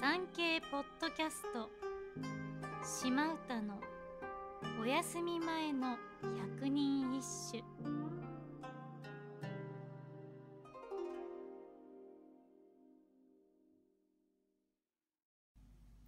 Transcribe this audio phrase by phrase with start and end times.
[0.00, 1.68] 産経ポッドキャスト。
[2.82, 3.78] 島唄の
[4.80, 5.98] お休み前の
[6.56, 7.62] 百人一首。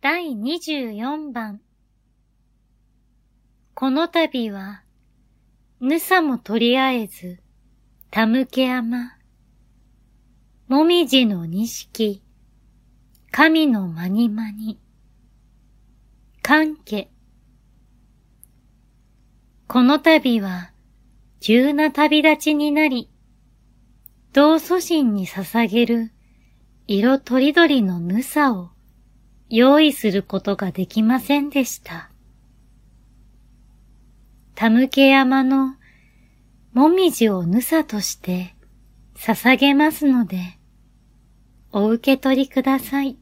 [0.00, 1.61] 第24番。
[3.74, 4.84] この度は、
[5.82, 7.43] ぬさもとりあえず、
[8.11, 9.18] たむけ山、
[10.66, 12.22] もみじの錦、
[13.34, 14.78] 神のまにまに、
[16.42, 17.09] 関係。
[19.66, 20.70] この度は、
[21.40, 23.09] 急な旅立ちになり、
[24.34, 26.12] 同祖神に捧げる
[26.87, 28.68] 色とりどりのぬさを
[29.48, 32.10] 用意することができませんでした。
[34.54, 35.76] たむけ山の
[36.74, 38.54] もみじをぬさとして
[39.16, 40.59] 捧げますので、
[41.73, 43.21] お受け取りください。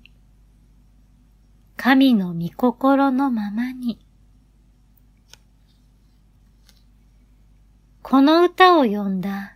[1.82, 3.98] 神の御心のままに。
[8.02, 9.54] この歌を読んだ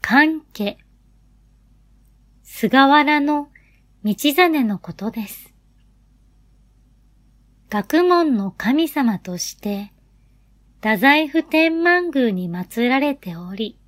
[0.00, 0.78] 関家、
[2.42, 3.50] 菅原の
[4.04, 5.52] 道真のことです。
[7.68, 9.92] 学問の神様として、
[10.76, 13.78] 太宰府天満宮に祀られており、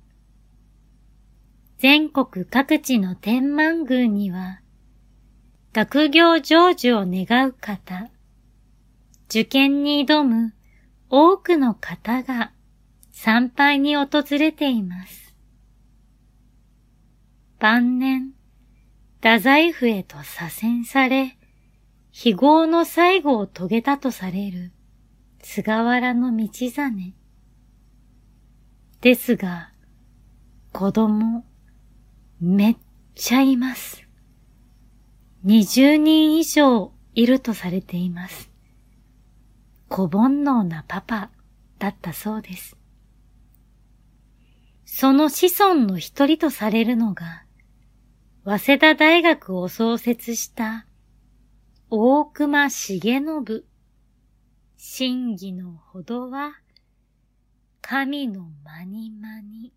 [1.79, 4.59] 全国各地の天満宮には、
[5.73, 8.11] 学業成就を願う方、
[9.27, 10.53] 受験に挑む
[11.09, 12.51] 多くの方が
[13.11, 15.35] 参拝に訪れています。
[17.57, 18.33] 晩年、
[19.15, 21.35] 太宰府へと左遷され、
[22.11, 24.71] 非業の最後を遂げたとされる
[25.41, 27.15] 菅原道真。
[29.01, 29.71] ですが、
[30.71, 31.43] 子供、
[32.39, 32.77] めっ
[33.15, 34.03] ちゃいます。
[35.45, 38.49] 20人以上いるとされています。
[39.89, 41.31] 小煩悩なパパ
[41.79, 42.77] だったそうです。
[44.85, 47.43] その子孫の一人とされるのが、
[48.45, 50.85] 早稲田大学を創設した
[51.89, 53.63] 大隈重信。
[54.77, 56.53] 真偽のほどは、
[57.81, 59.73] 神のまにまに。